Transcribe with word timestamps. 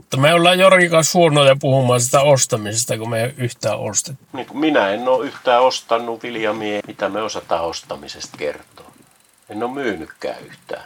Mutta 0.00 0.16
me 0.16 0.34
ollaan 0.34 0.58
Jorkin 0.58 0.90
kanssa 0.90 1.18
huonoja 1.18 1.56
puhumaan 1.60 2.00
sitä 2.00 2.20
ostamisesta, 2.20 2.98
kun 2.98 3.10
me 3.10 3.22
ei 3.22 3.34
yhtään 3.36 3.78
ostettu. 3.78 4.24
Niin 4.32 4.46
kuin 4.46 4.58
minä 4.58 4.88
en 4.88 5.08
ole 5.08 5.26
yhtään 5.26 5.62
ostanut 5.62 6.22
Viljamia, 6.22 6.80
mitä 6.86 7.08
me 7.08 7.22
osataan 7.22 7.64
ostamisesta 7.64 8.36
kertoa. 8.36 8.92
En 9.48 9.62
ole 9.62 9.72
myynytkään 9.72 10.36
yhtään. 10.46 10.82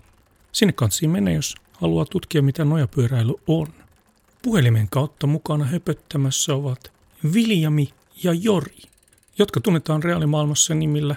Sinne 0.52 0.72
kansi 0.72 1.08
mennä, 1.08 1.30
jos 1.30 1.54
haluaa 1.72 2.04
tutkia, 2.04 2.42
mitä 2.42 2.64
nojapyöräily 2.64 3.34
on. 3.46 3.66
Puhelimen 4.42 4.88
kautta 4.88 5.26
mukana 5.26 5.64
höpöttämässä 5.64 6.54
ovat 6.54 6.92
Viljami 7.34 7.88
ja 8.22 8.32
Jori, 8.32 8.78
jotka 9.38 9.60
tunnetaan 9.60 10.02
reaalimaailmassa 10.02 10.74
nimillä 10.74 11.16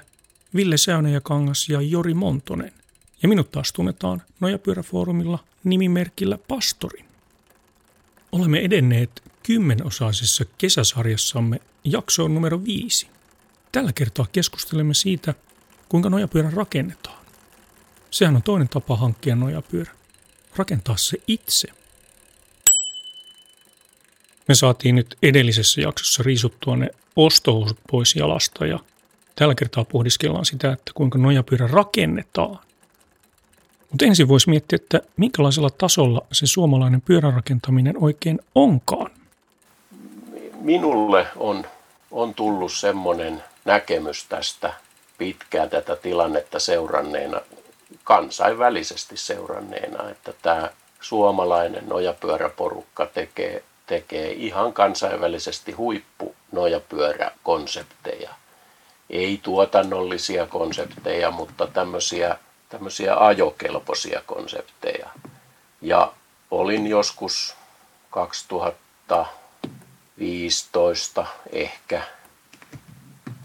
Ville 0.56 0.78
Säynäjäkangas 0.78 1.70
ja 1.70 1.82
Jori 1.82 2.14
Montonen. 2.14 2.72
Ja 3.24 3.30
minut 3.30 3.52
taas 3.52 3.74
tunnetaan 3.74 4.22
Nojapyöräfoorumilla 4.40 5.40
nimimerkillä 5.64 6.38
Pastori. 6.48 7.06
Olemme 8.32 8.60
edenneet 8.60 9.24
kymmenosaisessa 9.44 10.46
kesäsarjassamme 10.58 11.60
jaksoon 11.86 12.34
numero 12.34 12.64
viisi. 12.64 13.08
Tällä 13.72 13.94
kertaa 13.94 14.26
keskustelemme 14.32 14.94
siitä, 14.94 15.34
kuinka 15.90 16.10
nojapyörä 16.10 16.52
rakennetaan. 16.56 17.26
Sehän 18.12 18.36
on 18.36 18.44
toinen 18.44 18.70
tapa 18.70 18.98
hankkia 18.98 19.36
nojapyörä. 19.36 19.92
Rakentaa 20.56 20.98
se 20.98 21.18
itse. 21.28 21.68
Me 24.48 24.56
saatiin 24.56 24.96
nyt 24.96 25.18
edellisessä 25.24 25.82
jaksossa 25.82 26.24
riisuttua 26.24 26.76
ne 26.76 26.90
ostohousut 27.16 27.80
pois 27.92 28.16
jalasta 28.16 28.66
ja 28.66 28.80
tällä 29.36 29.56
kertaa 29.56 29.86
pohdiskellaan 29.86 30.46
sitä, 30.46 30.72
että 30.72 30.92
kuinka 30.96 31.18
nojapyörä 31.18 31.68
rakennetaan. 31.68 32.60
Mutta 33.90 34.06
ensin 34.06 34.28
voisi 34.28 34.50
miettiä, 34.50 34.76
että 34.76 35.02
minkälaisella 35.18 35.70
tasolla 35.70 36.22
se 36.32 36.48
suomalainen 36.48 37.02
pyörärakentaminen 37.02 37.96
oikein 37.98 38.40
onkaan. 38.56 39.12
Minulle 40.62 41.28
on, 41.36 41.66
on 42.16 42.34
tullut 42.34 42.72
semmoinen 42.72 43.44
näkemys 43.66 44.26
tästä 44.26 44.74
pitkään 45.18 45.70
tätä 45.70 45.96
tilannetta 45.96 46.60
seuranneena, 46.60 47.42
kansainvälisesti 48.04 49.18
seuranneena, 49.18 50.10
että 50.10 50.34
tämä 50.42 50.70
suomalainen 51.02 51.84
nojapyöräporukka 51.90 53.06
tekee, 53.06 53.64
tekee 53.86 54.32
ihan 54.32 54.74
kansainvälisesti 54.74 55.72
huippu 55.72 56.36
nojapyöräkonsepteja. 56.52 58.30
Ei 59.10 59.40
tuotannollisia 59.44 60.46
konsepteja, 60.48 61.32
mutta 61.32 61.68
tämmöisiä 61.68 62.38
tämmöisiä 62.70 63.16
ajokelpoisia 63.26 64.22
konsepteja. 64.26 65.10
Ja 65.82 66.12
olin 66.52 66.88
joskus 66.88 67.56
2015 70.16 71.26
ehkä 71.52 72.02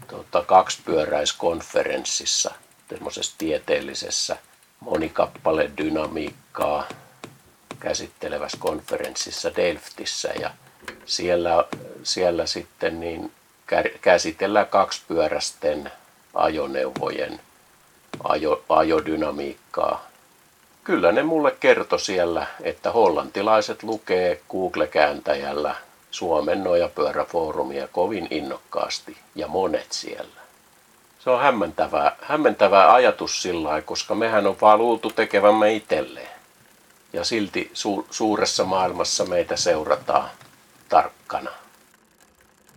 tota, 0.07 0.43
kaksipyöräiskonferenssissa, 0.43 2.51
semmoisessa 2.89 3.35
tieteellisessä 3.37 4.37
monikappale 4.79 5.71
dynamiikkaa 5.77 6.87
käsittelevässä 7.79 8.57
konferenssissa 8.59 9.55
Delftissä 9.55 10.29
ja 10.39 10.51
siellä, 11.05 11.65
siellä 12.03 12.45
sitten 12.45 12.99
niin 12.99 13.31
käsitellään 14.01 14.67
kaksipyöräisten 14.67 15.91
ajoneuvojen 16.33 17.39
ajo, 18.23 18.63
ajodynamiikkaa. 18.69 20.07
Kyllä 20.83 21.11
ne 21.11 21.23
mulle 21.23 21.55
kertoi 21.59 21.99
siellä, 21.99 22.47
että 22.63 22.91
hollantilaiset 22.91 23.83
lukee 23.83 24.41
Google-kääntäjällä 24.49 25.75
Suomen 26.11 26.63
nojapyöräfoorumia 26.63 27.87
kovin 27.87 28.27
innokkaasti 28.29 29.17
ja 29.35 29.47
monet 29.47 29.91
siellä. 29.91 30.41
Se 31.19 31.29
on 31.29 31.41
hämmentävä, 31.41 32.15
hämmentävä 32.21 32.93
ajatus 32.93 33.41
sillä 33.41 33.81
koska 33.81 34.15
mehän 34.15 34.47
on 34.47 34.57
vaan 34.61 34.79
luultu 34.79 35.09
tekevämme 35.09 35.73
itselleen. 35.73 36.29
Ja 37.13 37.23
silti 37.23 37.71
su- 37.73 38.05
suuressa 38.11 38.65
maailmassa 38.65 39.25
meitä 39.25 39.55
seurataan 39.55 40.29
tarkkana. 40.89 41.49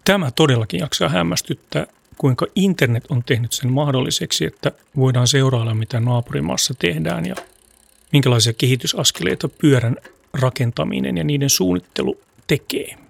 Tämä 0.04 0.30
todellakin 0.30 0.80
jaksaa 0.80 1.08
hämmästyttää 1.08 1.86
kuinka 2.18 2.46
internet 2.54 3.04
on 3.10 3.24
tehnyt 3.24 3.52
sen 3.52 3.72
mahdolliseksi, 3.72 4.44
että 4.44 4.72
voidaan 4.96 5.26
seurailla, 5.26 5.74
mitä 5.74 6.00
naapurimaassa 6.00 6.74
tehdään 6.78 7.26
ja 7.26 7.34
minkälaisia 8.12 8.52
kehitysaskeleita 8.52 9.48
pyörän 9.48 9.96
rakentaminen 10.34 11.16
ja 11.16 11.24
niiden 11.24 11.50
suunnittelu 11.50 12.20
tekee. 12.46 13.03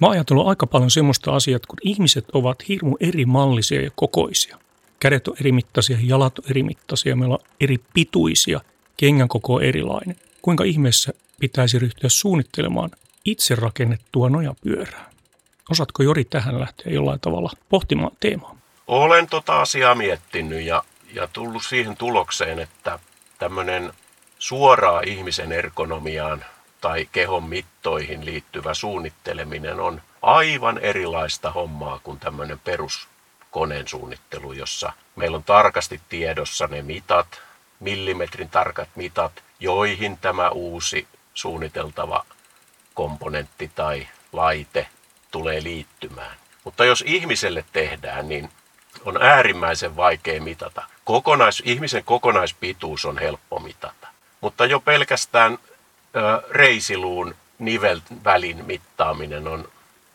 Mä 0.00 0.06
oon 0.06 0.12
ajatellut 0.12 0.48
aika 0.48 0.66
paljon 0.66 0.90
semmoista 0.90 1.34
asiaa, 1.34 1.58
kun 1.68 1.78
ihmiset 1.82 2.24
ovat 2.32 2.68
hirmu 2.68 2.96
eri 3.00 3.26
mallisia 3.26 3.82
ja 3.82 3.90
kokoisia. 3.94 4.58
Kädet 5.00 5.28
on 5.28 5.36
eri 5.40 5.52
mittaisia, 5.52 5.98
jalat 6.02 6.38
on 6.38 6.44
eri 6.50 6.62
mittaisia, 6.62 7.16
meillä 7.16 7.34
on 7.34 7.44
eri 7.60 7.78
pituisia, 7.94 8.60
kengän 8.96 9.28
koko 9.28 9.54
on 9.54 9.62
erilainen. 9.62 10.16
Kuinka 10.42 10.64
ihmeessä 10.64 11.12
pitäisi 11.40 11.78
ryhtyä 11.78 12.08
suunnittelemaan 12.08 12.90
itse 13.24 13.54
rakennettua 13.54 14.30
nojapyörää? 14.30 15.10
Osaatko 15.70 16.02
Jori 16.02 16.24
tähän 16.24 16.60
lähteä 16.60 16.92
jollain 16.92 17.20
tavalla 17.20 17.50
pohtimaan 17.68 18.16
teemaa? 18.20 18.56
Olen 18.86 19.26
tota 19.26 19.60
asiaa 19.60 19.94
miettinyt 19.94 20.62
ja, 20.62 20.84
ja 21.14 21.28
tullut 21.32 21.62
siihen 21.62 21.96
tulokseen, 21.96 22.58
että 22.58 22.98
tämmöinen 23.38 23.92
suoraa 24.38 25.00
ihmisen 25.06 25.52
ergonomiaan 25.52 26.44
tai 26.80 27.08
kehon 27.12 27.42
mittoihin 27.42 28.26
liittyvä 28.26 28.74
suunnitteleminen 28.74 29.80
on 29.80 30.02
aivan 30.22 30.78
erilaista 30.78 31.50
hommaa 31.50 32.00
kuin 32.02 32.18
tämmöinen 32.20 32.58
peruskoneen 32.58 33.88
suunnittelu, 33.88 34.52
jossa 34.52 34.92
meillä 35.16 35.36
on 35.36 35.44
tarkasti 35.44 36.00
tiedossa 36.08 36.66
ne 36.66 36.82
mitat, 36.82 37.40
millimetrin 37.80 38.50
tarkat 38.50 38.88
mitat, 38.94 39.32
joihin 39.60 40.18
tämä 40.18 40.48
uusi 40.48 41.08
suunniteltava 41.34 42.24
komponentti 42.94 43.70
tai 43.74 44.08
laite 44.32 44.86
tulee 45.30 45.62
liittymään. 45.62 46.36
Mutta 46.64 46.84
jos 46.84 47.04
ihmiselle 47.06 47.64
tehdään, 47.72 48.28
niin 48.28 48.50
on 49.04 49.22
äärimmäisen 49.22 49.96
vaikea 49.96 50.40
mitata. 50.40 50.82
Kokonais, 51.04 51.62
ihmisen 51.64 52.04
kokonaispituus 52.04 53.04
on 53.04 53.18
helppo 53.18 53.58
mitata. 53.58 54.08
Mutta 54.40 54.66
jo 54.66 54.80
pelkästään 54.80 55.58
reisiluun 56.50 57.34
nivelvälin 57.58 58.64
mittaaminen 58.64 59.48
on 59.48 59.68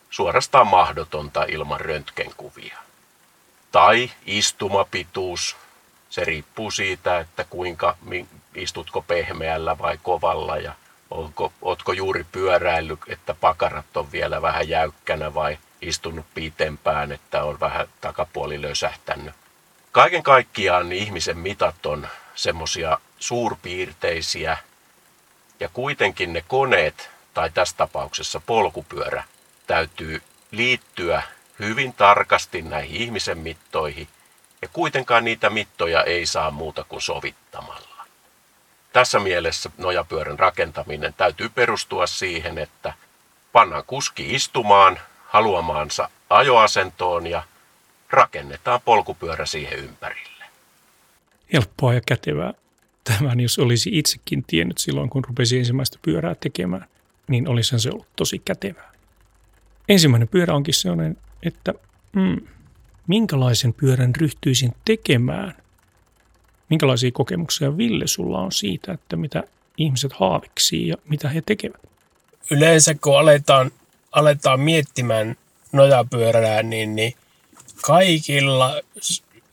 suorastaan 0.09 0.67
mahdotonta 0.67 1.43
ilman 1.43 1.79
röntgenkuvia. 1.79 2.77
Tai 3.71 4.11
istumapituus, 4.25 5.55
se 6.09 6.23
riippuu 6.23 6.71
siitä, 6.71 7.19
että 7.19 7.45
kuinka 7.49 7.97
istutko 8.55 9.01
pehmeällä 9.01 9.77
vai 9.77 9.99
kovalla 10.03 10.57
ja 10.57 10.73
Onko, 11.13 11.53
ootko 11.61 11.93
juuri 11.93 12.25
pyöräillyt, 12.31 12.99
että 13.07 13.33
pakarat 13.33 13.97
on 13.97 14.11
vielä 14.11 14.41
vähän 14.41 14.69
jäykkänä 14.69 15.33
vai 15.33 15.57
istunut 15.81 16.25
pitempään, 16.33 17.11
että 17.11 17.43
on 17.43 17.59
vähän 17.59 17.87
takapuoli 18.01 18.61
lösähtänyt. 18.61 19.33
Kaiken 19.91 20.23
kaikkiaan 20.23 20.89
niin 20.89 21.03
ihmisen 21.03 21.37
mitat 21.37 21.85
on 21.85 22.07
semmoisia 22.35 22.99
suurpiirteisiä 23.19 24.57
ja 25.63 25.69
kuitenkin 25.73 26.33
ne 26.33 26.43
koneet, 26.47 27.09
tai 27.33 27.49
tässä 27.49 27.77
tapauksessa 27.77 28.41
polkupyörä, 28.45 29.23
täytyy 29.67 30.21
liittyä 30.51 31.23
hyvin 31.59 31.93
tarkasti 31.93 32.61
näihin 32.61 33.01
ihmisen 33.01 33.37
mittoihin 33.37 34.07
ja 34.61 34.67
kuitenkaan 34.73 35.25
niitä 35.25 35.49
mittoja 35.49 36.03
ei 36.03 36.25
saa 36.25 36.51
muuta 36.51 36.83
kuin 36.83 37.01
sovittamalla 37.01 37.93
tässä 38.93 39.19
mielessä 39.19 39.69
nojapyörän 39.77 40.39
rakentaminen 40.39 41.13
täytyy 41.13 41.49
perustua 41.49 42.07
siihen, 42.07 42.57
että 42.57 42.93
pannaan 43.51 43.83
kuski 43.87 44.35
istumaan 44.35 44.99
haluamaansa 45.25 46.09
ajoasentoon 46.29 47.27
ja 47.27 47.43
rakennetaan 48.09 48.81
polkupyörä 48.81 49.45
siihen 49.45 49.79
ympärille. 49.79 50.45
Helppoa 51.53 51.93
ja 51.93 52.01
kätevää. 52.07 52.53
Tämän 53.03 53.39
jos 53.39 53.59
olisi 53.59 53.89
itsekin 53.93 54.43
tiennyt 54.47 54.77
silloin, 54.77 55.09
kun 55.09 55.25
rupesi 55.25 55.57
ensimmäistä 55.57 55.99
pyörää 56.01 56.35
tekemään, 56.35 56.87
niin 57.27 57.47
olisi 57.47 57.79
se 57.79 57.89
ollut 57.89 58.07
tosi 58.15 58.39
kätevää. 58.39 58.91
Ensimmäinen 59.89 60.27
pyörä 60.27 60.55
onkin 60.55 60.73
sellainen, 60.73 61.17
että 61.43 61.73
mm, 62.15 62.41
minkälaisen 63.07 63.73
pyörän 63.73 64.15
ryhtyisin 64.15 64.73
tekemään. 64.85 65.55
Minkälaisia 66.69 67.11
kokemuksia 67.11 67.77
Ville 67.77 68.07
sulla 68.07 68.39
on 68.39 68.51
siitä, 68.51 68.91
että 68.93 69.15
mitä 69.15 69.43
ihmiset 69.77 70.13
haaviksii 70.13 70.87
ja 70.87 70.95
mitä 71.09 71.29
he 71.29 71.41
tekevät? 71.45 71.81
Yleensä 72.51 72.95
kun 72.95 73.19
aletaan, 73.19 73.71
aletaan 74.11 74.59
miettimään 74.59 75.35
nojapyörää, 75.71 76.63
niin, 76.63 76.95
niin 76.95 77.13
kaikilla, 77.81 78.81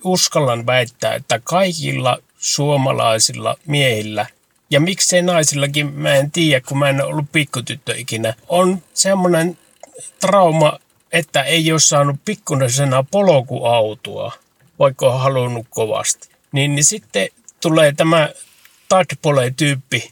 uskallan 0.05 0.67
väittää, 0.67 1.15
että 1.15 1.41
kaikilla 1.45 2.19
suomalaisilla 2.41 3.57
miehillä 3.67 4.27
ja 4.71 4.81
miksei 4.81 5.23
naisillakin, 5.23 5.93
mä 5.93 6.15
en 6.15 6.31
tiedä, 6.31 6.61
kun 6.69 6.79
mä 6.79 6.89
en 6.89 7.05
ollut 7.05 7.33
pikkutyttö 7.33 7.95
ikinä, 7.97 8.35
on 8.49 8.83
semmoinen 8.95 9.59
trauma, 10.21 10.79
että 11.13 11.43
ei 11.43 11.73
ole 11.73 11.81
saanut 11.81 12.17
pikkuisena 12.25 13.05
polkuautoa, 13.11 14.33
vaikka 14.79 15.13
on 15.13 15.21
halunnut 15.21 15.67
kovasti. 15.71 16.29
Niin, 16.53 16.75
niin 16.75 16.85
sitten 16.85 17.29
tulee 17.61 17.93
tämä 17.93 18.29
tadpole-tyyppi, 18.89 20.11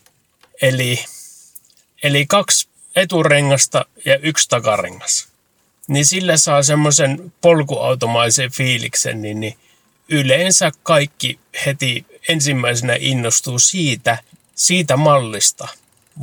eli, 0.63 1.05
eli 2.03 2.27
kaksi 2.27 2.69
eturengasta 2.97 3.87
ja 4.05 4.19
yksi 4.19 4.49
takarengas. 4.49 5.29
Niin 5.89 6.05
sillä 6.07 6.37
saa 6.37 6.63
semmoisen 6.63 7.33
polkuautomaisen 7.41 8.53
fiiliksen, 8.53 9.23
niin, 9.23 9.41
niin 9.41 9.57
yleensä 10.09 10.73
kaikki 10.83 11.39
heti 11.67 12.07
ensimmäisenä 12.29 12.97
innostuu 13.01 13.59
siitä, 13.59 14.19
siitä 14.55 14.97
mallista, 14.97 15.69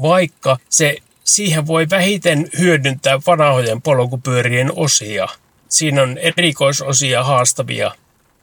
vaikka 0.01 0.57
se 0.69 0.97
siihen 1.23 1.67
voi 1.67 1.87
vähiten 1.89 2.49
hyödyntää 2.59 3.19
vanhojen 3.27 3.81
polkupyörien 3.81 4.71
osia. 4.75 5.27
Siinä 5.69 6.01
on 6.01 6.17
erikoisosia 6.17 7.23
haastavia. 7.23 7.91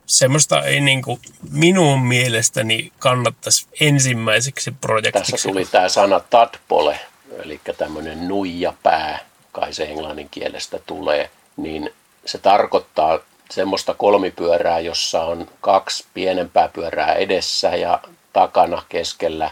Semmoista 0.06 0.62
ei 0.62 0.81
niin 0.81 1.03
kuin 1.03 1.20
minun 1.50 2.06
mielestäni 2.06 2.93
kannattaisi 2.99 3.67
ensimmäiseksi 3.81 4.70
projektiksi. 4.81 5.32
Tässä 5.32 5.49
tuli 5.49 5.65
tämä 5.65 5.88
sana 5.88 6.20
tadpole, 6.20 7.00
eli 7.44 7.61
tämmöinen 7.79 8.29
nuijapää, 8.29 9.19
kai 9.53 9.73
se 9.75 9.85
englannin 9.85 10.29
kielestä 10.31 10.79
tulee, 10.87 11.31
niin 11.56 11.91
se 12.25 12.38
tarkoittaa 12.38 13.19
semmoista 13.50 13.94
kolmipyörää, 13.94 14.81
jossa 14.81 15.25
on 15.25 15.49
kaksi 15.61 16.05
pienempää 16.15 16.69
pyörää 16.69 17.15
edessä 17.15 17.69
ja 17.69 18.00
takana 18.33 18.83
keskellä 18.89 19.50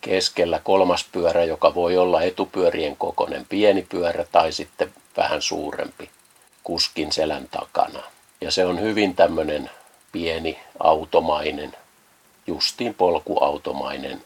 keskellä 0.00 0.60
kolmas 0.64 1.06
pyörä, 1.12 1.44
joka 1.44 1.74
voi 1.74 1.96
olla 1.96 2.22
etupyörien 2.22 2.96
kokoinen 2.96 3.46
pieni 3.48 3.86
pyörä 3.88 4.24
tai 4.32 4.52
sitten 4.52 4.92
vähän 5.16 5.42
suurempi 5.42 6.10
kuskin 6.64 7.12
selän 7.12 7.48
takana. 7.50 8.02
Ja 8.40 8.50
se 8.50 8.64
on 8.64 8.80
hyvin 8.80 9.16
tämmöinen 9.16 9.70
pieni 10.12 10.58
automainen, 10.80 11.76
justiin 12.46 12.94
polkuautomainen. 12.94 14.22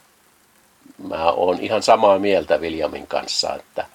Mä 1.07 1.31
oon 1.31 1.59
ihan 1.59 1.83
samaa 1.83 2.19
mieltä 2.19 2.61
Viljamin 2.61 3.07
kanssa, 3.07 3.55
että 3.55 3.85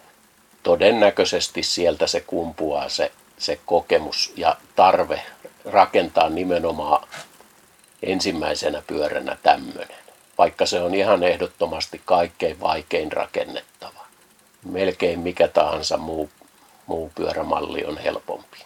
todennäköisesti 0.63 1.63
sieltä 1.63 2.07
se 2.07 2.21
kumpuaa 2.21 2.89
se, 2.89 3.13
se 3.38 3.61
kokemus 3.67 4.33
ja 4.37 4.56
tarve 4.77 5.23
rakentaa 5.65 6.29
nimenomaan 6.29 7.09
ensimmäisenä 8.03 8.83
pyöränä 8.87 9.37
tämmöinen 9.43 10.06
vaikka 10.38 10.67
se 10.67 10.81
on 10.81 10.94
ihan 10.94 11.23
ehdottomasti 11.23 12.03
kaikkein 12.05 12.61
vaikein 12.61 13.12
rakennettava. 13.12 14.06
Melkein 14.65 15.21
mikä 15.21 15.49
tahansa 15.49 15.97
muu, 15.97 16.31
muu 16.87 17.12
pyörämalli 17.15 17.85
on 17.85 17.99
helpompi. 17.99 18.65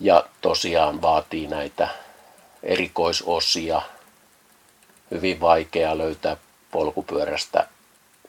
Ja 0.00 0.26
tosiaan 0.40 1.02
vaatii 1.02 1.46
näitä 1.46 1.88
erikoisosia. 2.62 3.82
Hyvin 5.10 5.40
vaikea 5.40 5.98
löytää 5.98 6.36
polkupyörästä 6.70 7.68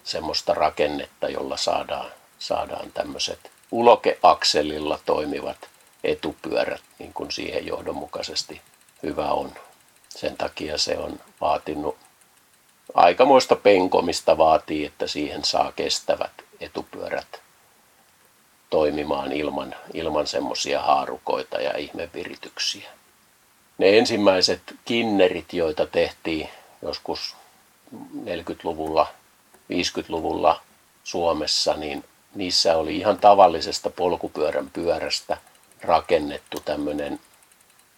semmoista 0.03 0.53
rakennetta, 0.53 1.29
jolla 1.29 1.57
saadaan, 1.57 2.11
saadaan 2.39 2.91
tämmöiset 2.91 3.51
ulokeakselilla 3.71 4.99
toimivat 5.05 5.69
etupyörät, 6.03 6.81
niin 6.99 7.13
kuin 7.13 7.31
siihen 7.31 7.67
johdonmukaisesti 7.67 8.61
hyvä 9.03 9.31
on. 9.31 9.51
Sen 10.09 10.37
takia 10.37 10.77
se 10.77 10.97
on 10.97 11.19
vaatinut 11.41 11.97
aikamoista 12.93 13.55
penkomista 13.55 14.37
vaatii, 14.37 14.85
että 14.85 15.07
siihen 15.07 15.45
saa 15.45 15.71
kestävät 15.71 16.31
etupyörät 16.59 17.41
toimimaan 18.69 19.31
ilman, 19.31 19.75
ilman 19.93 20.27
semmoisia 20.27 20.81
haarukoita 20.81 21.61
ja 21.61 21.77
ihmevirityksiä. 21.77 22.89
Ne 23.77 23.97
ensimmäiset 23.97 24.61
kinnerit, 24.85 25.53
joita 25.53 25.85
tehtiin 25.85 26.49
joskus 26.81 27.35
40-luvulla, 28.25 29.07
50-luvulla 29.73 30.61
Suomessa, 31.03 31.73
niin 31.73 32.05
niissä 32.35 32.77
oli 32.77 32.97
ihan 32.97 33.17
tavallisesta 33.17 33.89
polkupyörän 33.89 34.69
pyörästä 34.69 35.37
rakennettu 35.81 36.59
tämmöinen 36.65 37.19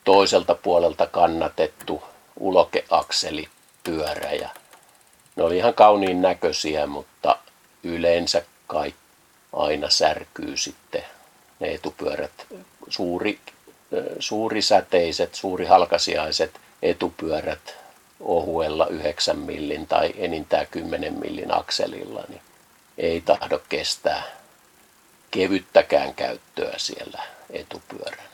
toiselta 0.04 0.56
puolelta 0.56 1.08
kannatettu 1.08 2.04
ulokeakselipyörä 2.40 4.32
ja 4.32 4.50
ne 5.36 5.44
oli 5.44 5.58
ihan 5.58 5.74
kauniin 5.74 6.22
näköisiä, 6.22 6.88
mutta 6.88 7.38
yleensä 7.84 8.44
kai 8.68 8.94
aina 9.54 9.90
särkyy 9.90 10.58
sitten 10.58 11.04
ne 11.60 11.74
etupyörät. 11.74 12.48
Suuri, 12.90 13.40
suurisäteiset, 14.20 15.36
suurihalkasiaiset 15.36 16.60
etupyörät 16.82 17.76
ohuella 18.20 18.88
9 18.88 19.38
millin 19.40 19.88
tai 19.88 20.14
enintään 20.18 20.68
10 20.72 21.14
millin 21.14 21.58
akselilla, 21.58 22.24
niin 22.30 22.42
ei 23.02 23.22
tahdo 23.22 23.62
kestää 23.70 24.24
kevyttäkään 25.32 26.14
käyttöä 26.14 26.74
siellä 26.78 27.24
etupyöränä. 27.50 28.32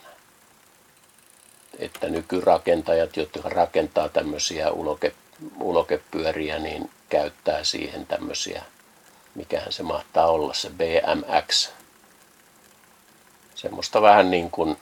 Että 1.78 2.08
nykyrakentajat, 2.08 3.16
jotka 3.16 3.48
rakentaa 3.48 4.08
tämmöisiä 4.08 4.70
uloke 4.70 5.14
ulokepyöriä, 5.60 6.58
niin 6.58 6.90
käyttää 7.08 7.64
siihen 7.64 8.06
tämmöisiä, 8.06 8.62
mikähän 9.34 9.72
se 9.72 9.82
mahtaa 9.82 10.26
olla, 10.26 10.54
se 10.54 10.70
BMX. 10.70 11.70
Semmoista 13.54 14.02
vähän 14.02 14.30
niin 14.30 14.50
kuin 14.50 14.76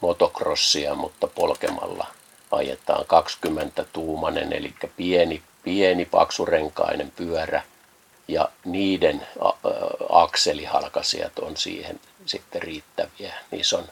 motocrossia, 0.00 0.94
mutta 0.94 1.26
polkemalla 1.26 2.06
ajetaan 2.50 3.04
20-tuumainen, 3.04 4.52
eli 4.52 4.74
pieni, 4.96 5.42
pieni 5.62 6.04
paksurenkainen 6.04 7.12
pyörä, 7.16 7.62
ja 8.28 8.48
niiden 8.64 9.26
akselihalkasijat 10.08 11.38
on 11.38 11.56
siihen 11.56 12.00
sitten 12.26 12.62
riittäviä. 12.62 13.34
Niissä 13.50 13.78
on 13.78 13.84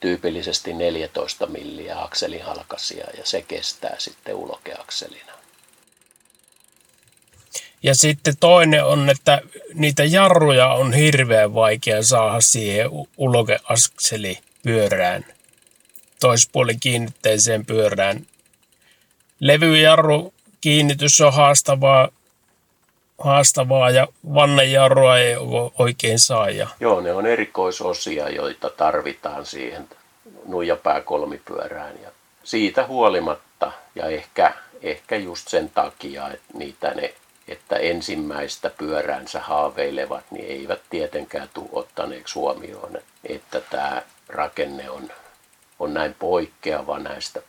tyypillisesti 0.00 0.72
14 0.72 1.46
milliä 1.46 2.02
akselihalkasia 2.02 3.06
ja 3.18 3.26
se 3.26 3.42
kestää 3.42 3.94
sitten 3.98 4.34
ulokeakselina. 4.34 5.32
Ja 7.82 7.94
sitten 7.94 8.34
toinen 8.40 8.84
on, 8.84 9.10
että 9.10 9.42
niitä 9.74 10.04
jarruja 10.04 10.68
on 10.68 10.92
hirveän 10.92 11.54
vaikea 11.54 12.02
saada 12.02 12.40
siihen 12.40 12.90
ulokeakseli 13.16 14.38
pyörään, 14.62 15.24
toispuoli 16.20 16.76
kiinnitteiseen 16.76 17.66
pyörään. 17.66 18.26
Levyjarru 19.40 20.34
kiinnitys 20.60 21.20
on 21.20 21.32
haastavaa, 21.32 22.08
haastavaa 23.18 23.90
ja 23.90 24.08
vannejarrua 24.34 25.18
ei 25.18 25.36
oikein 25.78 26.18
saa. 26.18 26.46
Joo, 26.80 27.00
ne 27.00 27.12
on 27.12 27.26
erikoisosia, 27.26 28.28
joita 28.28 28.70
tarvitaan 28.70 29.46
siihen 29.46 29.88
nuijapää 30.46 31.00
kolmipyörään. 31.00 31.94
Ja 32.02 32.10
siitä 32.44 32.86
huolimatta 32.86 33.72
ja 33.94 34.06
ehkä, 34.06 34.54
ehkä 34.82 35.16
just 35.16 35.48
sen 35.48 35.70
takia, 35.70 36.28
että 36.28 36.58
niitä 36.58 36.90
ne 36.90 37.14
että 37.48 37.76
ensimmäistä 37.76 38.70
pyöräänsä 38.70 39.40
haaveilevat, 39.40 40.24
niin 40.30 40.46
eivät 40.46 40.80
tietenkään 40.90 41.48
tule 41.54 41.68
ottaneeksi 41.72 42.34
huomioon, 42.34 42.98
että 43.24 43.60
tämä 43.60 44.02
rakenne 44.28 44.90
on, 44.90 45.08
on 45.78 45.94
näin 45.94 46.14
poikkeava 46.18 46.98
näistä 46.98 47.42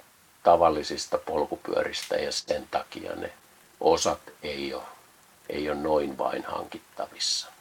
tavallisista 0.44 1.18
polkupyöristä 1.18 2.16
ja 2.16 2.32
sen 2.32 2.68
takia 2.72 3.16
ne 3.16 3.32
osat 3.80 4.20
ei 4.44 4.74
ole 4.74 4.84
ei 5.50 5.70
ole 5.70 5.80
noin 5.80 6.18
vain 6.18 6.44
hankittavissa. 6.48 7.52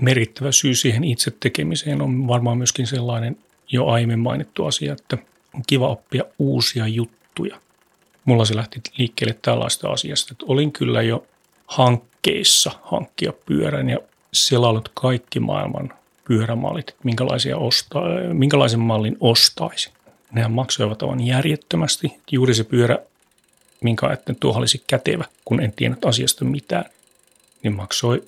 Merkittävä 0.00 0.52
syy 0.52 0.74
siihen 0.74 1.04
itse 1.04 1.30
tekemiseen 1.40 2.02
on 2.02 2.28
varmaan 2.28 2.58
myöskin 2.58 2.86
sellainen 2.86 3.36
jo 3.68 3.86
aiemmin 3.86 4.18
mainittu 4.18 4.66
asia, 4.66 4.92
että 4.92 5.18
on 5.54 5.62
kiva 5.66 5.88
oppia 5.88 6.24
uusia 6.38 6.86
juttuja. 6.86 7.60
Mulla 8.24 8.44
se 8.44 8.56
lähti 8.56 8.80
liikkeelle 8.98 9.38
tällaista 9.42 9.88
asiasta, 9.90 10.32
että 10.32 10.44
olin 10.48 10.72
kyllä 10.72 11.02
jo 11.02 11.26
hankkeissa 11.66 12.70
hankkia 12.82 13.32
pyörän 13.46 13.90
ja 13.90 13.98
selailut 14.32 14.90
kaikki 14.94 15.40
maailman 15.40 15.92
pyörämallit, 16.24 16.88
että 16.88 17.00
minkälaisia 17.04 17.56
osta, 17.56 18.00
minkälaisen 18.32 18.80
mallin 18.80 19.16
ostaisi. 19.20 19.90
Nehän 20.32 20.52
maksoivat 20.52 21.02
aivan 21.02 21.26
järjettömästi. 21.26 22.20
Juuri 22.30 22.54
se 22.54 22.64
pyörä, 22.64 22.98
minkä 23.80 24.06
ajattelin, 24.06 24.40
tuohon 24.40 24.60
olisi 24.60 24.84
kätevä, 24.86 25.24
kun 25.44 25.60
en 25.60 25.72
tiennyt 25.72 26.04
asiasta 26.04 26.44
mitään, 26.44 26.84
niin 27.62 27.72
maksoi 27.72 28.22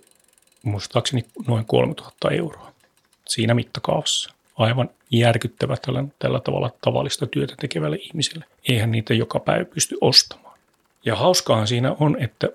muistaakseni 0.63 1.25
noin 1.49 1.65
3000 1.65 2.31
euroa 2.31 2.73
siinä 3.29 3.55
mittakaavassa. 3.55 4.35
Aivan 4.57 4.91
järkyttävä 5.11 5.77
tällä, 5.77 6.05
tällä 6.19 6.41
tavalla 6.41 6.71
tavallista 6.81 7.27
työtä 7.27 7.55
tekevälle 7.61 7.97
ihmiselle. 7.97 8.45
Eihän 8.69 8.91
niitä 8.91 9.15
joka 9.15 9.41
päivä 9.41 9.65
pysty 9.65 9.97
ostamaan. 10.01 10.59
Ja 11.05 11.17
hauskaahan 11.17 11.67
siinä 11.67 11.97
on, 12.01 12.17
että 12.21 12.49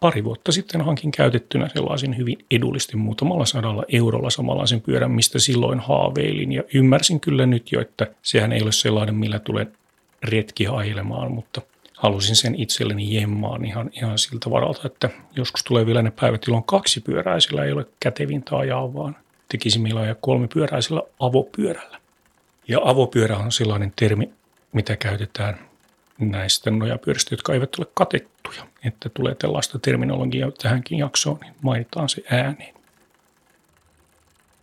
pari 0.00 0.24
vuotta 0.24 0.52
sitten 0.52 0.80
hankin 0.80 1.10
käytettynä 1.10 1.68
sellaisen 1.68 2.16
hyvin 2.16 2.38
edullisesti 2.50 2.96
muutamalla 2.96 3.46
sadalla 3.46 3.84
eurolla 3.88 4.30
samanlaisen 4.30 4.80
pyörän, 4.80 5.10
mistä 5.10 5.38
silloin 5.38 5.80
haaveilin. 5.80 6.52
Ja 6.52 6.62
ymmärsin 6.74 7.20
kyllä 7.20 7.46
nyt 7.46 7.72
jo, 7.72 7.80
että 7.80 8.06
sehän 8.22 8.52
ei 8.52 8.62
ole 8.62 8.72
sellainen, 8.72 9.14
millä 9.14 9.38
tulee 9.38 9.66
retki 10.22 10.64
hailemaan, 10.64 11.32
mutta 11.32 11.62
halusin 12.00 12.36
sen 12.36 12.54
itselleni 12.54 13.14
jemmaan 13.14 13.64
ihan, 13.64 13.90
ihan 13.92 14.18
siltä 14.18 14.50
varalta, 14.50 14.80
että 14.84 15.10
joskus 15.36 15.64
tulee 15.64 15.86
vielä 15.86 16.02
ne 16.02 16.10
päivät, 16.10 16.46
jolloin 16.46 16.64
kaksi 16.64 17.00
pyörää, 17.00 17.40
sillä 17.40 17.64
ei 17.64 17.72
ole 17.72 17.86
kätevintä 18.00 18.56
ajaa, 18.56 18.94
vaan 18.94 19.16
tekisi 19.48 19.78
meillä 19.78 20.00
ajaa 20.00 20.14
kolme 20.14 20.48
pyöräisellä 20.48 21.02
avopyörällä. 21.20 22.00
Ja 22.68 22.80
avopyörä 22.84 23.36
on 23.36 23.52
sellainen 23.52 23.92
termi, 23.96 24.30
mitä 24.72 24.96
käytetään 24.96 25.58
näistä 26.18 26.70
nojapyöristä, 26.70 27.32
jotka 27.34 27.52
eivät 27.52 27.74
ole 27.78 27.86
katettuja. 27.94 28.66
Että 28.84 29.08
tulee 29.08 29.34
tällaista 29.34 29.78
terminologiaa 29.78 30.50
tähänkin 30.62 30.98
jaksoon, 30.98 31.38
niin 31.40 31.54
mainitaan 31.62 32.08
se 32.08 32.22
ääneen. 32.30 32.74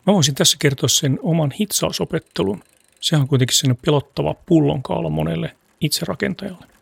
Mä 0.08 0.14
voisin 0.14 0.36
tässä 0.36 0.58
kertoa 0.60 0.90
sen 0.90 1.20
oman 1.22 1.52
hitsausopettelun. 1.60 2.64
Se 3.00 3.16
on 3.16 3.28
kuitenkin 3.28 3.58
sen 3.58 3.78
pelottava 3.86 4.36
pullonkaula 4.46 5.10
monelle 5.10 5.56
itserakentajalle. 5.82 6.77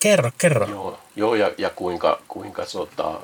Kerro, 0.00 0.30
kerro. 0.38 0.66
Joo, 0.66 0.98
joo 1.16 1.34
ja, 1.34 1.50
ja 1.58 1.70
kuinka, 1.70 2.22
kuinka 2.28 2.64
sota, 2.64 3.20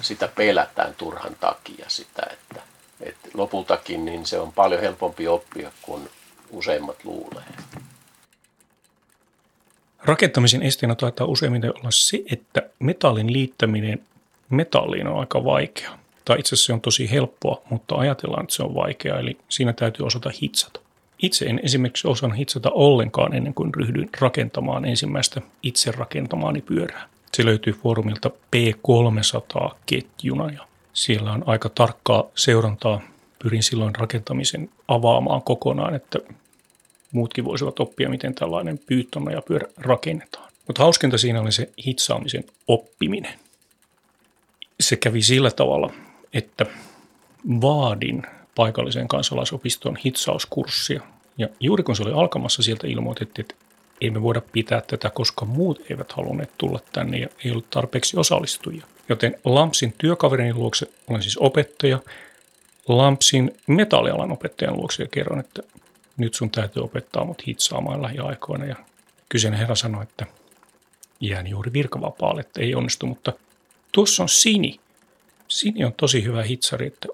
sitä 0.00 0.28
pelätään 0.28 0.94
turhan 0.94 1.36
takia 1.40 1.84
sitä, 1.88 2.22
että, 2.32 2.62
että 3.00 3.28
lopultakin 3.34 4.04
niin 4.04 4.26
se 4.26 4.38
on 4.38 4.52
paljon 4.52 4.80
helpompi 4.80 5.28
oppia 5.28 5.72
kuin 5.82 6.08
useimmat 6.50 7.04
luulee. 7.04 7.44
Rakentamisen 10.04 10.62
esteenä 10.62 10.94
taitaa 10.94 11.26
useimmiten 11.26 11.72
olla 11.78 11.90
se, 11.90 12.22
että 12.32 12.62
metallin 12.78 13.32
liittäminen 13.32 14.02
metalliin 14.50 15.06
on 15.06 15.20
aika 15.20 15.44
vaikea. 15.44 15.98
Tai 16.24 16.38
itse 16.38 16.48
asiassa 16.48 16.66
se 16.66 16.72
on 16.72 16.80
tosi 16.80 17.10
helppoa, 17.10 17.62
mutta 17.70 17.94
ajatellaan, 17.94 18.42
että 18.42 18.54
se 18.54 18.62
on 18.62 18.74
vaikea, 18.74 19.18
eli 19.18 19.38
siinä 19.48 19.72
täytyy 19.72 20.06
osata 20.06 20.30
hitsata. 20.42 20.80
Itse 21.22 21.44
en 21.44 21.60
esimerkiksi 21.62 22.08
osannut 22.08 22.38
hitsata 22.38 22.70
ollenkaan 22.70 23.34
ennen 23.34 23.54
kuin 23.54 23.74
ryhdyin 23.74 24.08
rakentamaan 24.20 24.84
ensimmäistä 24.84 25.40
itse 25.62 25.92
rakentamaani 25.92 26.62
pyörää. 26.62 27.08
Se 27.32 27.44
löytyy 27.44 27.72
foorumilta 27.72 28.30
P300 28.30 29.74
ketjuna 29.86 30.50
ja 30.50 30.66
siellä 30.92 31.32
on 31.32 31.42
aika 31.46 31.68
tarkkaa 31.68 32.24
seurantaa. 32.34 33.00
Pyrin 33.42 33.62
silloin 33.62 33.94
rakentamisen 33.94 34.70
avaamaan 34.88 35.42
kokonaan, 35.42 35.94
että 35.94 36.18
muutkin 37.12 37.44
voisivat 37.44 37.80
oppia, 37.80 38.08
miten 38.08 38.34
tällainen 38.34 38.78
pyyttona 38.78 39.32
ja 39.32 39.42
pyörä 39.42 39.66
rakennetaan. 39.76 40.52
Mutta 40.66 40.82
hauskinta 40.82 41.18
siinä 41.18 41.40
oli 41.40 41.52
se 41.52 41.70
hitsaamisen 41.86 42.44
oppiminen. 42.68 43.34
Se 44.80 44.96
kävi 44.96 45.22
sillä 45.22 45.50
tavalla, 45.50 45.92
että 46.32 46.66
vaadin 47.60 48.22
paikallisen 48.56 49.08
kansalaisopiston 49.08 49.96
hitsauskurssia. 49.96 51.02
Ja 51.38 51.48
juuri 51.60 51.82
kun 51.82 51.96
se 51.96 52.02
oli 52.02 52.12
alkamassa, 52.12 52.62
sieltä 52.62 52.86
ilmoitettiin, 52.86 53.44
että 53.44 53.66
ei 54.00 54.10
me 54.10 54.22
voida 54.22 54.42
pitää 54.52 54.80
tätä, 54.80 55.10
koska 55.10 55.44
muut 55.44 55.80
eivät 55.90 56.12
halunneet 56.12 56.50
tulla 56.58 56.80
tänne 56.92 57.18
ja 57.18 57.28
ei 57.44 57.50
ollut 57.50 57.70
tarpeeksi 57.70 58.16
osallistujia. 58.16 58.86
Joten 59.08 59.38
Lampsin 59.44 59.94
työkaverini 59.98 60.54
luokse, 60.54 60.86
olen 61.08 61.22
siis 61.22 61.38
opettaja, 61.38 61.98
Lampsin 62.88 63.56
metallialan 63.66 64.32
opettajan 64.32 64.76
luokse 64.76 65.02
ja 65.02 65.08
kerron, 65.08 65.40
että 65.40 65.62
nyt 66.16 66.34
sun 66.34 66.50
täytyy 66.50 66.82
opettaa 66.82 67.24
mut 67.24 67.46
hitsaamaan 67.46 68.02
lähiaikoina. 68.02 68.64
Ja 68.64 68.76
kyseinen 69.28 69.60
herra 69.60 69.74
sanoi, 69.74 70.02
että 70.02 70.26
jään 71.20 71.46
juuri 71.46 71.72
virkavapaalle, 71.72 72.40
että 72.40 72.60
ei 72.60 72.74
onnistu, 72.74 73.06
mutta 73.06 73.32
tuossa 73.92 74.22
on 74.22 74.28
Sini. 74.28 74.80
Sini 75.48 75.84
on 75.84 75.92
tosi 75.92 76.24
hyvä 76.24 76.42
hitsari, 76.42 76.86
että 76.86 77.08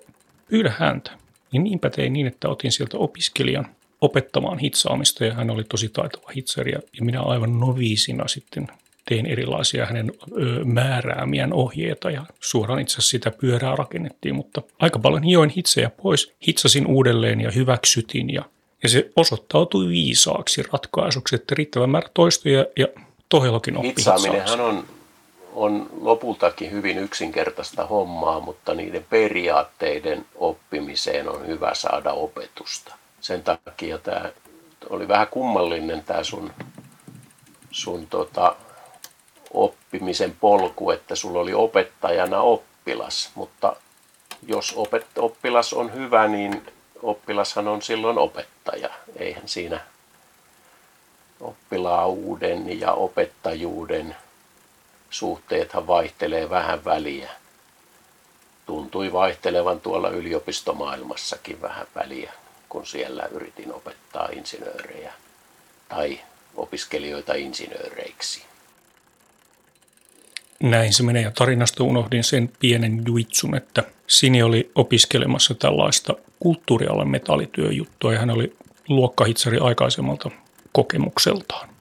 pyydä 0.49 0.75
häntä. 0.78 1.22
Niin 1.52 1.64
niinpä 1.64 1.90
tein 1.90 2.12
niin, 2.12 2.26
että 2.26 2.49
otin 2.49 2.73
sieltä 2.73 2.99
opiskelijan 2.99 3.66
opettamaan 4.00 4.59
hitsaamista 4.59 5.25
ja 5.25 5.35
hän 5.35 5.50
oli 5.50 5.64
tosi 5.64 5.88
taitava 5.88 6.30
hitsari 6.37 6.73
ja 6.73 6.80
minä 7.00 7.21
aivan 7.21 7.61
noviisina 7.61 8.28
sitten 8.28 8.66
tein 9.09 9.26
erilaisia 9.26 9.87
hänen 9.87 10.12
ö, 10.32 10.64
määräämiään 10.64 11.52
ohjeita 11.52 12.11
ja 12.11 12.25
suoraan 12.40 12.80
itse 12.80 12.92
asiassa 12.92 13.11
sitä 13.11 13.30
pyörää 13.30 13.76
rakennettiin, 13.76 14.35
mutta 14.35 14.62
aika 14.78 14.99
paljon 14.99 15.23
hioin 15.23 15.50
hitsejä 15.50 15.90
pois, 15.90 16.35
hitsasin 16.49 16.87
uudelleen 16.87 17.40
ja 17.40 17.50
hyväksytin 17.50 18.30
ja 18.30 18.44
ja 18.82 18.88
se 18.88 19.11
osoittautui 19.16 19.88
viisaaksi 19.88 20.62
ratkaisuksi, 20.73 21.35
että 21.35 21.54
riittävä 21.54 21.87
määrä 21.87 22.09
toistoja 22.14 22.66
ja 22.78 22.87
tohelokin 23.28 23.76
oppi 23.76 23.88
Hitsaaminenhan 23.88 24.61
on, 24.61 24.85
on 25.52 25.90
lopultakin 26.00 26.71
hyvin 26.71 26.99
yksinkertaista 26.99 27.87
hommaa, 27.87 28.40
mutta 28.40 28.75
niiden 28.75 29.06
periaatteiden 29.11 30.26
oppimiseen 30.35 31.28
on 31.28 31.47
hyvä 31.47 31.75
saada 31.75 32.12
opetusta. 32.12 32.94
Sen 33.21 33.42
takia 33.42 33.99
tämä 33.99 34.30
oli 34.90 35.09
vähän 35.09 35.26
kummallinen 35.26 36.04
tämä 36.04 36.25
sun, 36.25 36.52
sun 37.71 38.06
tota, 38.06 38.56
oppimisen 39.52 40.37
polku, 40.40 40.90
että 40.90 41.14
sulla 41.16 41.40
oli 41.40 41.54
opettajana 41.54 42.40
oppilas, 42.40 43.30
mutta 43.35 43.76
jos 44.47 44.73
opet, 44.76 45.06
oppilas 45.18 45.73
on 45.73 45.94
hyvä, 45.94 46.28
niin 46.28 46.66
oppilashan 47.02 47.68
on 47.68 47.82
silloin 47.82 48.18
opettaja. 48.18 48.90
Eihän 49.16 49.49
siinä 49.49 49.80
oppilaauden 51.40 52.80
ja 52.80 52.92
opettajuuden 52.92 54.16
suhteethan 55.12 55.87
vaihtelee 55.87 56.50
vähän 56.50 56.85
väliä. 56.85 57.31
Tuntui 58.66 59.12
vaihtelevan 59.12 59.81
tuolla 59.81 60.11
yliopistomaailmassakin 60.11 61.62
vähän 61.62 61.87
väliä, 61.95 62.33
kun 62.69 62.87
siellä 62.87 63.28
yritin 63.31 63.75
opettaa 63.75 64.28
insinöörejä 64.33 65.12
tai 65.88 66.21
opiskelijoita 66.57 67.35
insinööreiksi. 67.35 68.42
Näin 70.62 70.92
se 70.92 71.02
menee 71.02 71.23
ja 71.23 71.31
tarinasta 71.31 71.85
unohdin 71.85 72.25
sen 72.25 72.52
pienen 72.61 73.02
juitsun, 73.07 73.54
että 73.54 73.83
Sini 74.07 74.42
oli 74.42 74.71
opiskelemassa 74.75 75.54
tällaista 75.54 76.14
kulttuurialan 76.40 77.09
metallityöjuttua 77.09 78.12
ja 78.12 78.19
hän 78.19 78.31
oli 78.31 78.57
luokkahitsari 78.88 79.59
aikaisemmalta 79.59 80.31
kokemukseltaan. 80.73 81.72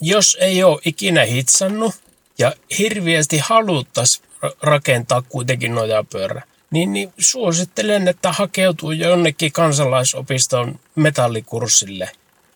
Jos 0.00 0.36
ei 0.40 0.62
ole 0.62 0.80
ikinä 0.84 1.24
hitsannut 1.24 1.94
ja 2.38 2.52
hirviästi 2.78 3.38
haluttaisiin 3.38 4.26
rakentaa 4.62 5.22
kuitenkin 5.22 5.74
nojapyörä, 5.74 6.42
niin, 6.70 6.92
niin 6.92 7.12
suosittelen, 7.18 8.08
että 8.08 8.32
hakeutuu 8.32 8.90
jonnekin 8.90 9.52
kansalaisopiston 9.52 10.80
metallikurssille. 10.94 12.10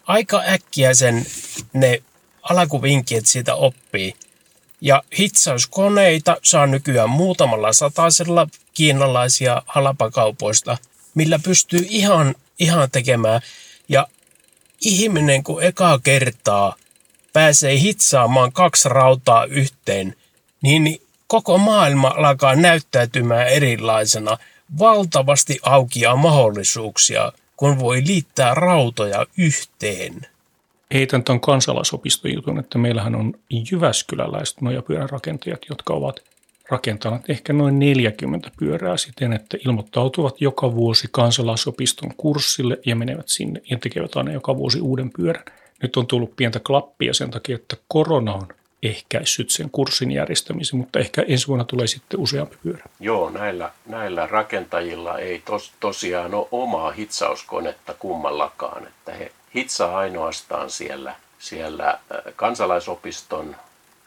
Aika 0.07 0.43
äkkiä 0.49 0.95
sen 0.95 1.27
ne 1.73 2.03
alkuvinkit 2.43 3.27
siitä 3.27 3.55
oppii. 3.55 4.15
Ja 4.81 5.03
hitsauskoneita 5.19 6.37
saa 6.43 6.67
nykyään 6.67 7.11
muutamalla 7.11 7.73
satasella 7.73 8.49
kiinalaisia 8.75 9.63
halapakaupoista, 9.67 10.79
millä 11.15 11.39
pystyy 11.39 11.87
ihan, 11.89 12.35
ihan 12.59 12.91
tekemään. 12.91 13.41
Ja 13.89 14.09
ihminen 14.81 15.43
kun 15.43 15.63
eka 15.63 16.01
kertaa 16.03 16.77
pääsee 17.35 17.79
hitsaamaan 17.79 18.53
kaksi 18.53 18.89
rautaa 18.89 19.45
yhteen, 19.45 20.15
niin 20.63 21.01
koko 21.27 21.59
maailma 21.59 22.15
alkaa 22.17 22.55
näyttäytymään 22.55 23.49
erilaisena. 23.49 24.39
Valtavasti 24.79 25.59
aukia 25.63 26.17
mahdollisuuksia, 26.17 27.33
kun 27.57 27.79
voi 27.79 28.03
liittää 28.07 28.55
rautoja 28.55 29.27
yhteen 29.39 30.27
heitän 30.95 31.25
tuon 31.25 31.41
kansalaisopistojutun, 31.41 32.59
että 32.59 32.79
meillähän 32.79 33.15
on 33.15 33.35
Jyväskyläläiset 33.71 34.61
nojapyörän 34.61 35.11
rakentajat, 35.11 35.61
jotka 35.69 35.95
ovat 35.95 36.21
rakentaneet 36.71 37.31
ehkä 37.31 37.53
noin 37.53 37.79
40 37.79 38.51
pyörää 38.59 38.97
siten, 38.97 39.33
että 39.33 39.57
ilmoittautuvat 39.67 40.41
joka 40.41 40.75
vuosi 40.75 41.09
kansalaisopiston 41.11 42.11
kurssille 42.17 42.79
ja 42.87 42.97
menevät 42.97 43.29
sinne 43.29 43.61
ja 43.71 43.79
tekevät 43.79 44.17
aina 44.17 44.33
joka 44.33 44.57
vuosi 44.57 44.81
uuden 44.81 45.11
pyörän. 45.17 45.45
Nyt 45.85 45.97
on 45.97 46.07
tullut 46.07 46.37
pientä 46.37 46.61
klappia 46.61 47.15
sen 47.15 47.31
takia, 47.31 47.57
että 47.57 47.77
korona 47.89 48.35
on 48.35 48.49
ehkäissyt 48.83 49.51
sen 49.51 49.71
kurssin 49.71 50.11
järjestämisen, 50.11 50.79
mutta 50.79 50.99
ehkä 50.99 51.25
ensi 51.29 51.47
vuonna 51.47 51.65
tulee 51.65 51.87
sitten 51.87 52.21
useampi 52.21 52.57
pyörä. 52.63 52.85
Joo, 53.01 53.31
näillä, 53.31 53.71
näillä 53.87 54.27
rakentajilla 54.27 55.19
ei 55.19 55.43
tos, 55.45 55.73
tosiaan 55.81 56.35
ole 56.35 56.49
omaa 56.53 56.91
hitsauskonetta 56.91 57.95
kummallakaan, 57.95 58.87
että 58.87 59.13
he 59.13 59.33
hitsaa 59.55 59.99
ainoastaan 59.99 60.71
siellä, 60.71 61.17
siellä 61.39 61.89
äh, 61.91 61.99
kansalaisopiston 62.37 63.57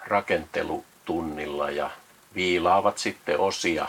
rakentelutunnilla 0.05 1.71
ja 1.71 1.89
viilaavat 2.35 2.97
sitten 2.97 3.39
osia, 3.39 3.87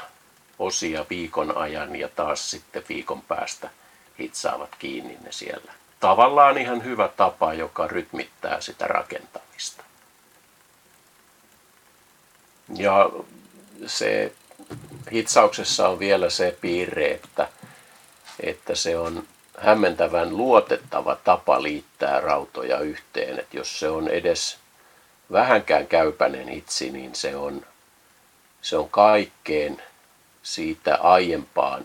osia 0.59 1.07
viikon 1.11 1.57
ajan 1.57 1.97
ja 1.97 2.09
taas 2.09 2.51
sitten 2.51 2.85
viikon 2.89 3.23
päästä 3.23 3.71
hitsaavat 4.19 4.71
kiinni 4.79 5.19
ne 5.25 5.33
siellä. 5.33 5.73
Tavallaan 6.01 6.59
ihan 6.59 6.85
hyvä 6.85 7.09
tapa, 7.09 7.55
joka 7.55 7.87
rytmittää 7.87 8.61
sitä 8.61 8.87
rakentamista. 8.87 9.85
Ja 12.75 13.11
se 13.87 14.33
hitsauksessa 15.13 15.89
on 15.89 15.99
vielä 15.99 16.31
se 16.31 16.57
piirre, 16.61 17.11
että, 17.11 17.49
että 18.41 18.75
se 18.75 18.99
on 18.99 19.25
hämmentävän 19.59 20.37
luotettava 20.37 21.17
tapa 21.17 21.63
liittää 21.63 22.21
rautoja 22.21 22.79
yhteen. 22.81 23.39
Että 23.39 23.57
jos 23.57 23.81
se 23.81 23.89
on 23.89 24.09
edes 24.09 24.59
vähänkään 25.33 25.87
käypäinen 25.87 26.49
hitsi, 26.49 26.91
niin 26.91 27.15
se 27.15 27.37
on, 27.37 27.67
se 28.63 28.77
on 28.77 28.91
kaikkeen 28.91 29.83
siitä 30.43 30.97
aiempaan 30.97 31.85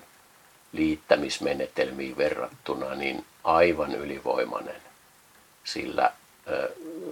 liittämismenetelmiin 0.72 2.17
verrattuna 2.17 2.96
niin 2.96 3.25
aivan 3.44 3.96
ylivoimainen 3.96 4.82
sillä 5.64 6.12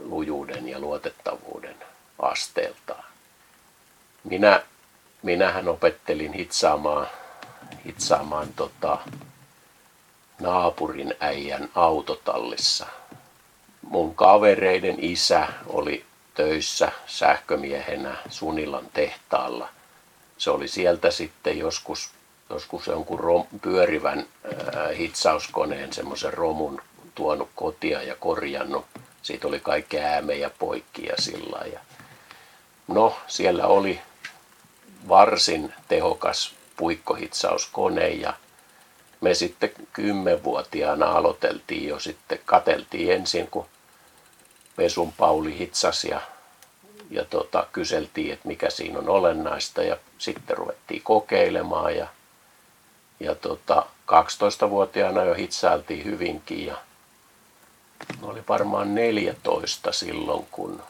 lujuuden 0.04 0.68
ja 0.68 0.80
luotettavuuden 0.80 1.76
asteeltaan. 2.20 3.04
Minä, 4.24 4.64
minähän 5.24 5.68
opettelin 5.68 6.34
hitsaamaan, 6.34 7.08
hitsaamaan 7.86 8.48
tota, 8.56 8.98
naapurin 10.40 11.16
äijän 11.20 11.70
autotallissa. 11.76 12.86
Mun 13.82 14.16
kavereiden 14.16 14.96
isä 15.00 15.48
oli 15.68 16.06
töissä 16.34 16.92
sähkömiehenä 17.08 18.18
Sunilan 18.30 18.88
tehtaalla. 18.94 19.70
Se 20.38 20.52
oli 20.52 20.68
sieltä 20.68 21.12
sitten 21.12 21.58
joskus, 21.58 22.10
joskus 22.54 22.88
jonkun 22.88 23.20
rom, 23.20 23.46
pyörivän 23.62 24.20
äh, 24.20 24.98
hitsauskoneen, 24.98 25.94
semmoisen 25.94 26.34
romun 26.34 26.82
tuonut 27.16 27.50
kotia 27.56 28.04
ja 28.04 28.16
korjannut. 28.16 28.86
Siitä 29.22 29.48
oli 29.48 29.60
kaikki 29.60 30.00
äämejä 30.00 30.52
poikki 30.60 31.06
ja 31.06 31.14
sillä 31.18 31.66
ja 31.74 31.80
No, 32.88 33.16
siellä 33.28 33.68
oli 33.68 34.02
varsin 35.10 35.74
tehokas 35.88 36.54
puikkohitsauskone 36.78 38.10
ja 38.10 38.34
me 39.22 39.34
sitten 39.34 39.72
kymmenvuotiaana 39.94 41.06
aloiteltiin 41.06 41.88
jo 41.88 42.00
sitten, 42.00 42.40
kateltiin 42.46 43.12
ensin 43.12 43.48
kun 43.48 43.66
Pesun 44.76 45.14
Pauli 45.14 45.58
hitsasi 45.58 46.10
ja, 46.10 46.22
ja 47.10 47.26
tota, 47.26 47.68
kyseltiin, 47.72 48.34
että 48.34 48.48
mikä 48.48 48.70
siinä 48.70 49.00
on 49.00 49.10
olennaista 49.10 49.84
ja 49.84 49.98
sitten 50.18 50.58
ruvettiin 50.58 51.02
kokeilemaan 51.04 51.96
ja, 51.96 52.08
ja 53.24 53.36
tota, 53.36 53.86
12-vuotiaana 54.12 55.24
jo 55.24 55.34
hitsailtiin 55.34 56.06
hyvinkin 56.06 56.66
ja 56.66 56.76
oli 58.22 58.44
varmaan 58.50 58.96
14 58.96 59.92
silloin, 59.92 60.48
kun, 60.52 60.82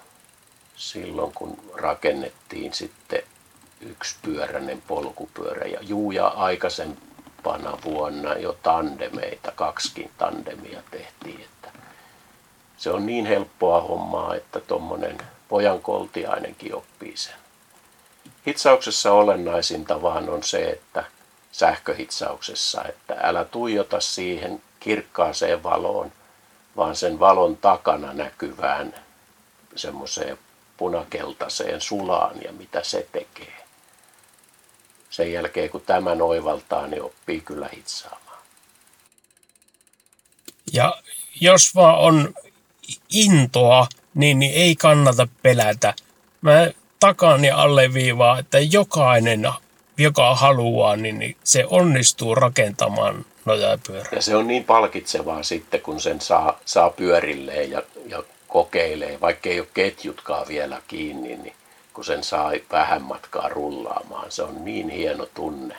silloin 0.76 1.32
kun 1.34 1.58
rakennettiin 1.74 2.74
sitten 2.74 3.24
yksipyöräinen 3.82 4.82
polkupyörä 4.88 5.66
ja 5.66 5.80
Juuja 5.82 6.28
aikaisempana 6.28 7.78
vuonna 7.86 8.34
jo 8.34 8.58
tandemeita, 8.64 9.52
kaksikin 9.52 10.12
tandemia 10.18 10.84
tehtiin. 10.92 11.42
Että 11.42 11.72
se 12.78 12.90
on 12.90 13.06
niin 13.06 13.26
helppoa 13.26 13.82
hommaa, 13.82 14.36
että 14.36 14.60
tuommoinen 14.60 15.18
pojan 15.50 15.82
koltiainenkin 15.82 16.76
oppii 16.76 17.18
sen. 17.18 17.36
Hitsauksessa 18.48 19.12
olennaisinta 19.14 20.02
vaan 20.02 20.30
on 20.30 20.44
se, 20.44 20.70
että 20.70 21.04
sähköhitsauksessa, 21.52 22.84
että 22.84 23.18
älä 23.24 23.46
tuijota 23.46 24.00
siihen 24.00 24.62
kirkkaaseen 24.80 25.64
valoon, 25.64 26.12
vaan 26.78 26.96
sen 26.96 27.20
valon 27.20 27.58
takana 27.58 28.14
näkyvään 28.14 28.96
semmoiseen 29.76 30.38
punakeltaiseen 30.78 31.82
sulaan 31.82 32.42
ja 32.44 32.52
mitä 32.52 32.84
se 32.84 33.08
tekee 33.12 33.62
sen 35.12 35.34
jälkeen 35.34 35.70
kun 35.70 35.82
tämän 35.82 36.22
oivaltaa, 36.22 36.88
niin 36.88 37.04
oppii 37.04 37.42
kyllä 37.42 37.70
hitsaamaan. 37.74 38.40
Ja 40.74 41.02
jos 41.42 41.76
vaan 41.76 41.98
on 41.98 42.34
intoa, 43.10 43.88
niin, 44.14 44.40
niin 44.40 44.54
ei 44.54 44.76
kannata 44.76 45.28
pelätä. 45.42 45.94
Mä 46.42 46.72
takaan 47.00 47.46
ja 47.46 47.58
alleviivaa, 47.58 48.40
että 48.40 48.60
jokainen, 48.60 49.50
joka 50.04 50.36
haluaa, 50.36 50.96
niin, 50.96 51.20
niin 51.20 51.36
se 51.44 51.66
onnistuu 51.70 52.36
rakentamaan 52.36 53.26
nojapyörää. 53.46 54.12
Ja 54.12 54.22
se 54.22 54.36
on 54.36 54.48
niin 54.48 54.64
palkitsevaa 54.64 55.44
sitten, 55.44 55.82
kun 55.82 56.02
sen 56.02 56.22
saa, 56.22 56.60
saa 56.66 56.90
pyörilleen 56.90 57.72
ja, 57.72 57.82
ja 58.08 58.24
kokeilee, 58.48 59.22
vaikka 59.22 59.50
ei 59.50 59.60
ole 59.60 59.68
ketjutkaan 59.74 60.48
vielä 60.48 60.82
kiinni, 60.88 61.36
niin 61.36 61.54
kun 61.94 62.06
sen 62.06 62.24
sai 62.24 62.64
vähän 62.72 63.02
matkaa 63.02 63.50
rullaamaan. 63.50 64.32
Se 64.32 64.44
on 64.44 64.66
niin 64.66 64.90
hieno 64.90 65.26
tunne. 65.34 65.76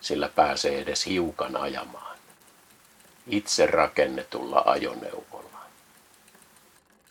Sillä 0.00 0.28
pääsee 0.28 0.80
edes 0.80 1.06
hiukan 1.06 1.56
ajamaan. 1.56 2.18
Itse 3.26 3.66
rakennetulla 3.66 4.62
ajoneuvolla. 4.66 5.60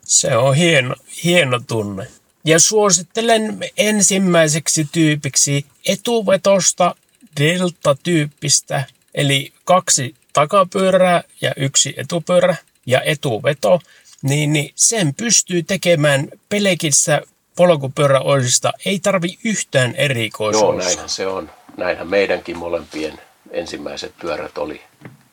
Se 0.03 0.37
on 0.37 0.55
hieno, 0.55 0.95
hieno 1.23 1.59
tunne. 1.67 2.07
Ja 2.45 2.59
suosittelen 2.59 3.59
ensimmäiseksi 3.77 4.87
tyypiksi 4.91 5.65
etuvetosta 5.87 6.95
delta-tyyppistä, 7.39 8.83
eli 9.15 9.53
kaksi 9.63 10.15
takapyörää 10.33 11.23
ja 11.41 11.53
yksi 11.57 11.93
etupyörä 11.97 12.55
ja 12.85 13.01
etuveto, 13.01 13.79
niin, 14.21 14.53
niin 14.53 14.71
sen 14.75 15.15
pystyy 15.15 15.63
tekemään 15.63 16.27
pelkissä 16.49 17.21
polkupyöräoisista 17.55 18.71
ei 18.85 18.99
tarvi 18.99 19.37
yhtään 19.45 19.95
erikoisuutta. 19.95 20.83
Joo, 20.83 20.85
näinhän 20.85 21.09
se 21.09 21.27
on. 21.27 21.51
Näinhän 21.77 22.07
meidänkin 22.07 22.57
molempien 22.57 23.19
ensimmäiset 23.51 24.13
pyörät 24.21 24.57
oli 24.57 24.81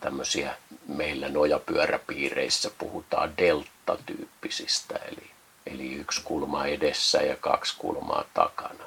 tämmöisiä 0.01 0.57
meillä 0.89 1.29
nojapyöräpiireissä 1.29 2.71
puhutaan 2.79 3.33
delta-tyyppisistä, 3.39 4.95
eli, 4.97 5.31
eli 5.67 5.95
yksi 5.95 6.21
kulma 6.25 6.67
edessä 6.67 7.23
ja 7.23 7.37
kaksi 7.37 7.75
kulmaa 7.79 8.25
takana. 8.35 8.85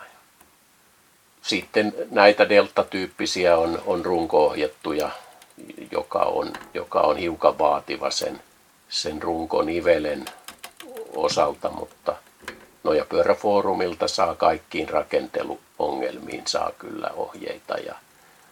Sitten 1.42 1.94
näitä 2.12 2.50
delta-tyyppisiä 2.50 3.58
on, 3.58 3.82
on 3.86 4.06
runko-ohjattuja, 4.06 5.10
joka 5.92 6.20
on, 6.20 6.54
joka 6.74 7.00
on 7.00 7.18
hiukan 7.18 7.58
vaativa 7.60 8.12
sen, 8.12 8.42
sen 8.90 9.22
runkonivelen 9.22 10.26
osalta, 11.16 11.70
mutta– 11.70 12.16
Nojapyöräfoorumilta 12.84 14.08
saa 14.08 14.36
kaikkiin 14.36 14.90
rakenteluongelmiin 14.90 16.48
saa 16.48 16.72
kyllä 16.72 17.10
ohjeita 17.16 17.78
ja 17.78 17.96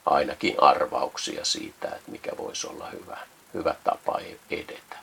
ainakin 0.06 0.56
arvauksia 0.63 1.46
siitä, 1.46 1.88
että 1.88 2.12
mikä 2.12 2.32
voisi 2.38 2.68
olla 2.68 2.90
hyvä, 2.90 3.18
hyvä 3.54 3.76
tapa 3.84 4.20
edetä. 4.52 4.98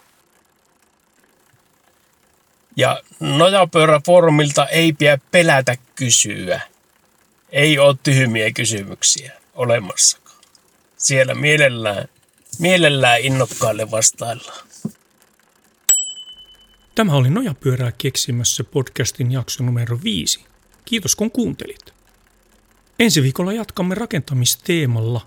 Ja 2.77 3.03
Nojapyöräfoorumilta 3.21 4.67
ei 4.67 4.93
pidä 4.93 5.19
pelätä 5.31 5.77
kysyä. 5.95 6.61
Ei 7.53 7.79
ole 7.79 7.97
tyhmiä 8.03 8.53
kysymyksiä 8.53 9.33
olemassakaan. 9.55 10.37
Siellä 10.97 11.35
mielellään, 11.35 12.09
mielellään 12.59 13.21
innokkaille 13.21 13.91
vastaillaan. 13.91 14.67
Tämä 16.95 17.15
oli 17.15 17.31
Nojapyörää 17.31 17.93
keksimässä 17.93 18.65
podcastin 18.65 19.33
jakso 19.33 19.65
numero 19.65 19.99
viisi. 20.05 20.45
Kiitos 20.85 21.17
kun 21.17 21.31
kuuntelit. 21.31 21.95
Ensi 22.99 23.23
viikolla 23.23 23.53
jatkamme 23.53 23.95
rakentamisteemalla 23.95 25.27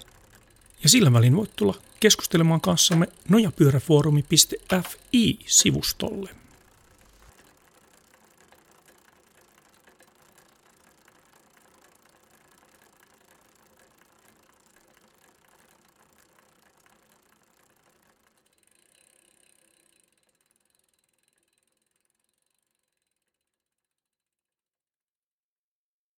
ja 0.84 0.90
sillä 0.90 1.14
välin 1.14 1.36
voit 1.36 1.56
tulla 1.56 1.76
keskustelemaan 2.00 2.62
kanssamme 2.62 3.08
nojapyöräfoorumi.fi-sivustolle. 3.30 6.30